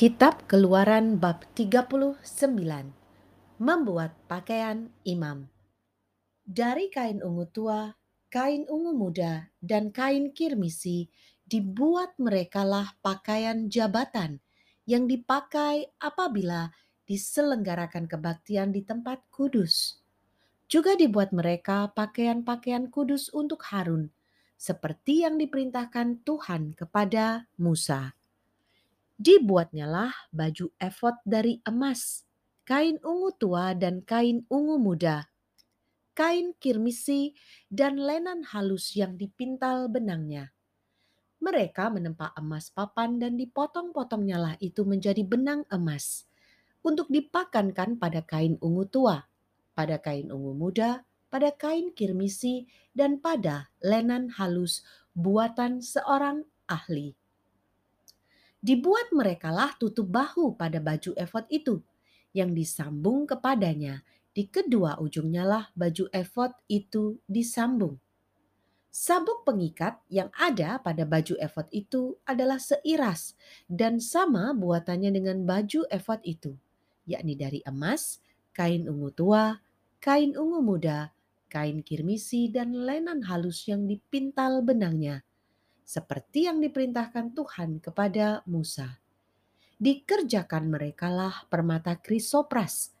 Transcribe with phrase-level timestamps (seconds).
[0.00, 2.24] Kitab Keluaran bab 39
[3.60, 5.44] Membuat pakaian imam
[6.40, 7.92] Dari kain ungu tua,
[8.32, 11.12] kain ungu muda, dan kain kirmisi
[11.44, 14.40] dibuat merekalah pakaian jabatan
[14.88, 16.72] yang dipakai apabila
[17.04, 20.00] diselenggarakan kebaktian di tempat kudus.
[20.70, 24.08] Juga dibuat mereka pakaian-pakaian kudus untuk Harun,
[24.54, 28.19] seperti yang diperintahkan Tuhan kepada Musa.
[29.20, 32.24] Dibuatnyalah baju efod dari emas,
[32.64, 35.28] kain ungu tua dan kain ungu muda,
[36.16, 37.36] kain kirmisi
[37.68, 40.56] dan lenan halus yang dipintal benangnya.
[41.36, 46.24] Mereka menempa emas papan dan dipotong-potongnya lah itu menjadi benang emas
[46.80, 49.20] untuk dipakankan pada kain ungu tua,
[49.76, 52.64] pada kain ungu muda, pada kain kirmisi,
[52.96, 54.80] dan pada lenan halus
[55.12, 57.19] buatan seorang ahli.
[58.60, 61.80] Dibuat merekalah tutup bahu pada baju efod itu
[62.36, 64.04] yang disambung kepadanya.
[64.36, 67.96] Di kedua ujungnya lah baju efod itu disambung.
[68.92, 73.32] Sabuk pengikat yang ada pada baju efod itu adalah seiras
[73.64, 76.58] dan sama buatannya dengan baju efod itu,
[77.08, 78.20] yakni dari emas,
[78.52, 79.56] kain ungu tua,
[80.04, 81.14] kain ungu muda,
[81.48, 85.24] kain kirmisi dan lenan halus yang dipintal benangnya
[85.90, 89.02] seperti yang diperintahkan Tuhan kepada Musa.
[89.82, 92.94] Dikerjakan merekalah permata krisopras,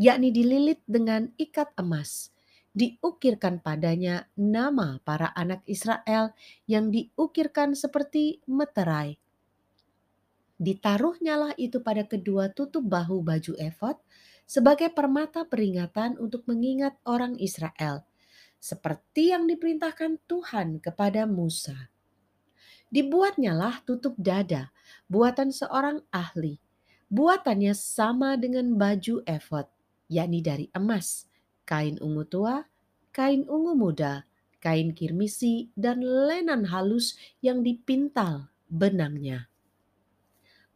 [0.00, 2.32] yakni dililit dengan ikat emas.
[2.72, 6.32] Diukirkan padanya nama para anak Israel
[6.64, 9.20] yang diukirkan seperti meterai.
[10.56, 14.00] Ditaruhnyalah itu pada kedua tutup bahu baju efod
[14.48, 18.08] sebagai permata peringatan untuk mengingat orang Israel,
[18.56, 21.91] seperti yang diperintahkan Tuhan kepada Musa.
[22.92, 24.68] Dibuatnyalah tutup dada,
[25.08, 26.60] buatan seorang ahli.
[27.08, 29.64] Buatannya sama dengan baju efod,
[30.12, 31.24] yakni dari emas,
[31.64, 32.68] kain ungu tua,
[33.08, 34.28] kain ungu muda,
[34.60, 39.48] kain kirmisi, dan lenan halus yang dipintal benangnya.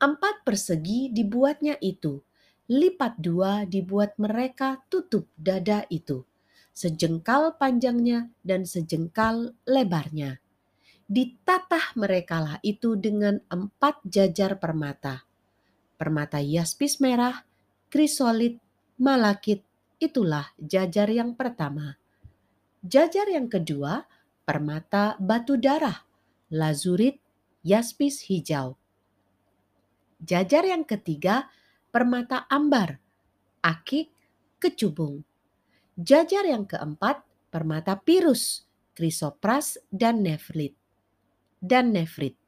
[0.00, 2.24] Empat persegi dibuatnya itu,
[2.72, 6.24] lipat dua dibuat mereka tutup dada itu,
[6.72, 10.40] sejengkal panjangnya dan sejengkal lebarnya
[11.08, 15.24] ditatah merekalah itu dengan empat jajar permata.
[15.96, 17.48] Permata yaspis merah,
[17.88, 18.60] krisolit,
[19.00, 19.64] malakit,
[19.96, 21.96] itulah jajar yang pertama.
[22.84, 24.04] Jajar yang kedua,
[24.44, 26.04] permata batu darah,
[26.52, 27.18] lazurit,
[27.64, 28.76] yaspis hijau.
[30.20, 31.48] Jajar yang ketiga,
[31.88, 33.00] permata ambar,
[33.64, 34.12] akik,
[34.60, 35.24] kecubung.
[35.98, 40.78] Jajar yang keempat, permata pirus, krisopras, dan nefrit
[41.58, 42.38] dan nefrit.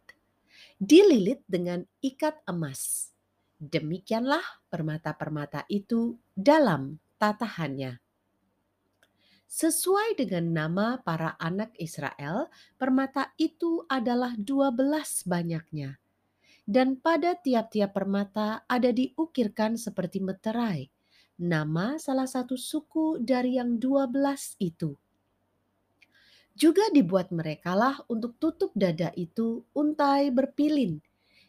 [0.81, 3.12] Dililit dengan ikat emas.
[3.60, 8.00] Demikianlah permata-permata itu dalam tatahannya.
[9.50, 15.99] Sesuai dengan nama para anak Israel, permata itu adalah dua belas banyaknya.
[16.65, 20.87] Dan pada tiap-tiap permata ada diukirkan seperti meterai,
[21.37, 24.94] nama salah satu suku dari yang dua belas itu
[26.60, 31.00] juga dibuat merekalah untuk tutup dada itu untai berpilin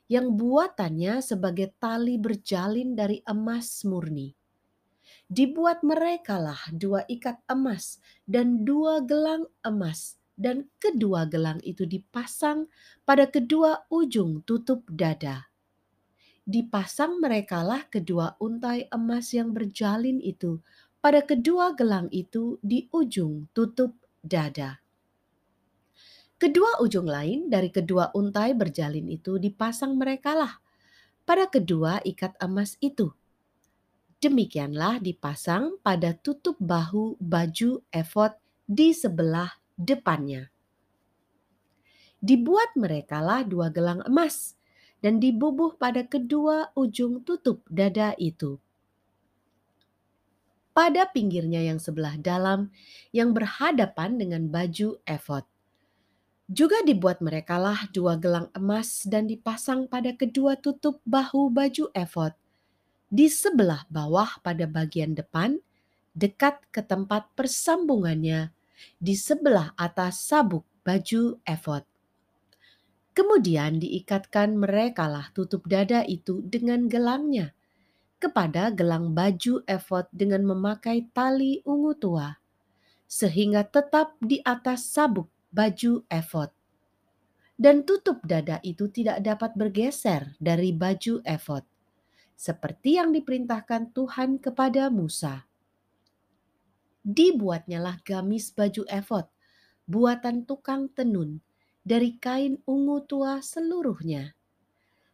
[0.07, 4.31] yang buatannya sebagai tali berjalin dari emas murni.
[5.27, 12.71] Dibuat merekalah dua ikat emas dan dua gelang emas dan kedua gelang itu dipasang
[13.03, 15.51] pada kedua ujung tutup dada.
[16.43, 20.59] Dipasang merekalah kedua untai emas yang berjalin itu
[20.99, 24.80] pada kedua gelang itu di ujung tutup dada.
[26.41, 30.57] Kedua ujung lain dari kedua untai berjalin itu dipasang merekalah
[31.21, 33.13] pada kedua ikat emas itu.
[34.17, 38.33] Demikianlah dipasang pada tutup bahu baju efod
[38.65, 40.49] di sebelah depannya.
[42.17, 44.57] Dibuat merekalah dua gelang emas
[44.97, 48.57] dan dibubuh pada kedua ujung tutup dada itu.
[50.73, 52.73] Pada pinggirnya yang sebelah dalam
[53.13, 55.45] yang berhadapan dengan baju efod
[56.51, 62.35] juga dibuat merekalah dua gelang emas dan dipasang pada kedua tutup bahu baju efod
[63.07, 65.63] di sebelah bawah pada bagian depan
[66.11, 68.51] dekat ke tempat persambungannya
[68.99, 71.87] di sebelah atas sabuk baju efod.
[73.15, 77.55] Kemudian diikatkan merekalah tutup dada itu dengan gelangnya
[78.19, 82.35] kepada gelang baju efod dengan memakai tali ungu tua
[83.07, 86.49] sehingga tetap di atas sabuk baju efod.
[87.61, 91.61] Dan tutup dada itu tidak dapat bergeser dari baju efod,
[92.33, 95.45] seperti yang diperintahkan Tuhan kepada Musa.
[97.05, 99.29] Dibuatnyalah gamis baju efod,
[99.85, 101.37] buatan tukang tenun,
[101.85, 104.33] dari kain ungu tua seluruhnya.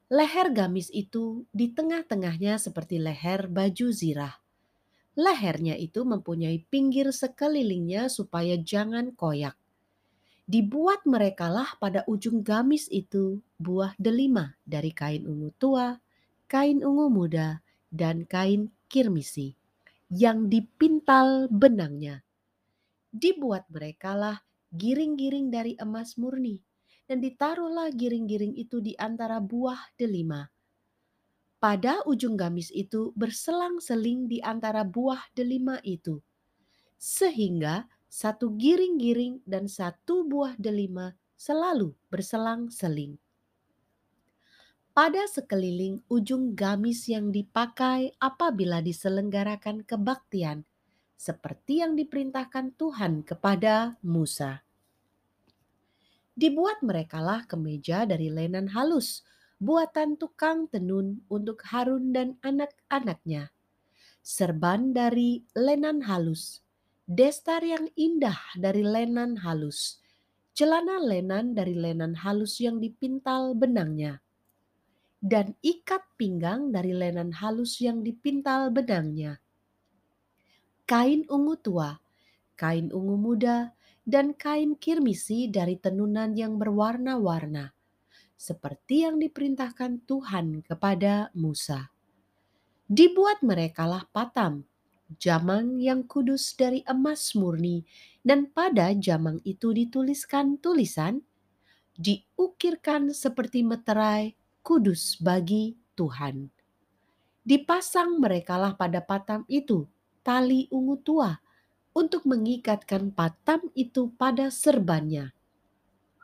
[0.08, 4.40] Leher gamis itu di tengah-tengahnya seperti leher baju zirah.
[5.20, 9.60] Lehernya itu mempunyai pinggir sekelilingnya supaya jangan koyak
[10.48, 16.00] dibuat merekalah pada ujung gamis itu buah delima dari kain ungu tua,
[16.48, 17.60] kain ungu muda,
[17.92, 19.60] dan kain kirmisi
[20.08, 22.24] yang dipintal benangnya.
[23.12, 24.40] Dibuat merekalah
[24.72, 26.64] giring-giring dari emas murni,
[27.08, 30.48] dan ditaruhlah giring-giring itu di antara buah delima.
[31.60, 36.24] Pada ujung gamis itu berselang-seling di antara buah delima itu,
[36.96, 43.20] sehingga satu giring-giring dan satu buah delima selalu berselang-seling.
[44.98, 50.66] Pada sekeliling ujung gamis yang dipakai apabila diselenggarakan kebaktian,
[51.14, 54.66] seperti yang diperintahkan Tuhan kepada Musa.
[56.34, 59.22] Dibuat merekalah kemeja dari lenan halus,
[59.62, 63.54] buatan tukang tenun untuk Harun dan anak-anaknya.
[64.22, 66.62] Serban dari lenan halus,
[67.08, 70.04] destar yang indah dari lenan halus,
[70.52, 74.20] celana lenan dari lenan halus yang dipintal benangnya,
[75.24, 79.40] dan ikat pinggang dari lenan halus yang dipintal benangnya.
[80.84, 81.96] Kain ungu tua,
[82.60, 83.72] kain ungu muda,
[84.04, 87.72] dan kain kirmisi dari tenunan yang berwarna-warna,
[88.36, 91.88] seperti yang diperintahkan Tuhan kepada Musa.
[92.88, 94.64] Dibuat merekalah patam,
[95.16, 97.88] jamang yang kudus dari emas murni,
[98.28, 101.24] dan pada jamang itu dituliskan tulisan,
[101.96, 106.52] diukirkan seperti meterai kudus bagi Tuhan.
[107.48, 109.88] Dipasang merekalah pada patam itu
[110.20, 111.40] tali ungu tua
[111.96, 115.32] untuk mengikatkan patam itu pada serbannya.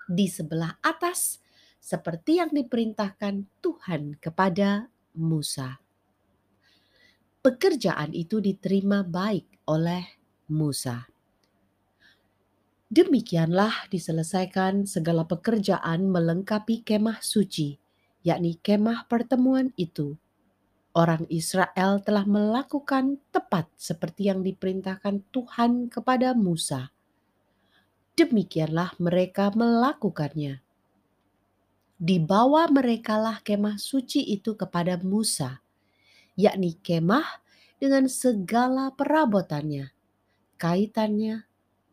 [0.03, 1.39] Di sebelah atas,
[1.79, 5.82] seperti yang diperintahkan Tuhan kepada Musa
[7.43, 10.15] pekerjaan itu diterima baik oleh
[10.47, 11.11] Musa.
[12.87, 17.75] Demikianlah diselesaikan segala pekerjaan melengkapi kemah suci,
[18.23, 20.15] yakni kemah pertemuan itu.
[20.95, 26.95] Orang Israel telah melakukan tepat seperti yang diperintahkan Tuhan kepada Musa.
[28.13, 30.61] Demikianlah mereka melakukannya.
[31.97, 35.62] Dibawa merekalah kemah suci itu kepada Musa
[36.39, 37.43] yakni kemah
[37.77, 39.91] dengan segala perabotannya,
[40.57, 41.45] kaitannya,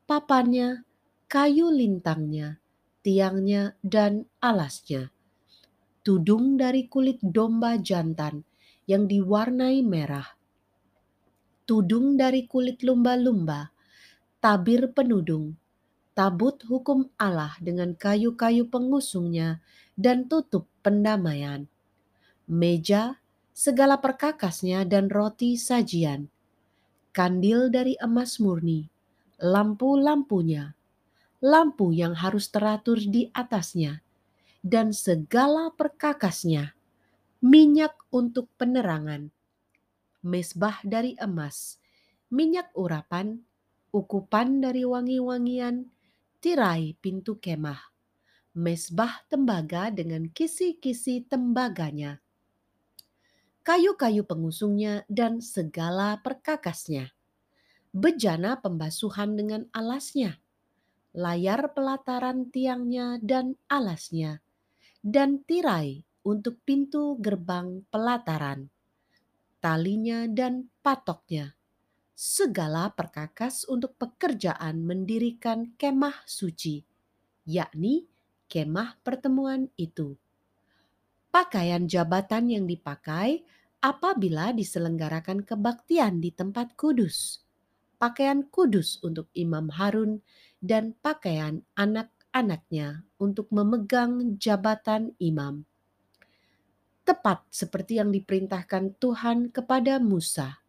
[0.07, 0.87] papannya,
[1.31, 2.59] kayu lintangnya,
[3.05, 5.13] tiangnya, dan alasnya.
[6.01, 8.43] Tudung dari kulit domba jantan
[8.89, 10.27] yang diwarnai merah.
[11.69, 13.71] Tudung dari kulit lumba-lumba,
[14.43, 15.55] tabir penudung,
[16.17, 19.63] tabut hukum Allah dengan kayu-kayu pengusungnya,
[19.95, 21.69] dan tutup pendamaian.
[22.51, 23.20] Meja
[23.61, 26.33] segala perkakasnya dan roti sajian,
[27.13, 28.89] kandil dari emas murni,
[29.37, 30.73] lampu-lampunya,
[31.45, 34.01] lampu yang harus teratur di atasnya,
[34.65, 36.73] dan segala perkakasnya,
[37.45, 39.29] minyak untuk penerangan,
[40.25, 41.77] mesbah dari emas,
[42.33, 43.45] minyak urapan,
[43.93, 45.85] ukupan dari wangi-wangian,
[46.41, 47.93] tirai pintu kemah,
[48.57, 52.25] mesbah tembaga dengan kisi-kisi tembaganya,
[53.63, 57.13] kayu-kayu pengusungnya, dan segala perkakasnya.
[57.91, 60.39] Bejana pembasuhan dengan alasnya,
[61.11, 64.39] layar pelataran tiangnya dan alasnya,
[65.03, 68.71] dan tirai untuk pintu gerbang pelataran,
[69.59, 71.59] talinya dan patoknya,
[72.15, 76.85] segala perkakas untuk pekerjaan mendirikan kemah suci,
[77.49, 78.07] yakni
[78.47, 80.15] kemah pertemuan itu
[81.31, 83.47] pakaian jabatan yang dipakai
[83.81, 87.47] apabila diselenggarakan kebaktian di tempat kudus,
[87.97, 90.21] pakaian kudus untuk Imam Harun,
[90.61, 95.65] dan pakaian anak-anaknya untuk memegang jabatan imam.
[97.07, 100.61] Tepat seperti yang diperintahkan Tuhan kepada Musa.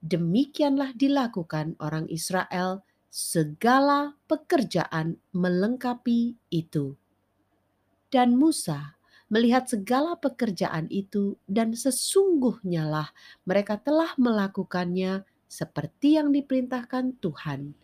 [0.00, 6.94] Demikianlah dilakukan orang Israel segala pekerjaan melengkapi itu.
[8.08, 8.99] Dan Musa
[9.30, 13.08] melihat segala pekerjaan itu dan sesungguhnya lah
[13.46, 17.78] mereka telah melakukannya seperti yang diperintahkan Tuhan.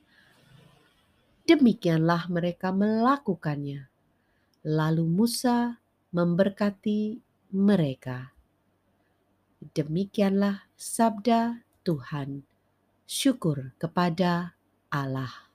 [1.46, 3.86] Demikianlah mereka melakukannya.
[4.66, 5.78] Lalu Musa
[6.10, 7.22] memberkati
[7.54, 8.34] mereka.
[9.62, 12.42] Demikianlah sabda Tuhan.
[13.06, 14.58] Syukur kepada
[14.90, 15.45] Allah.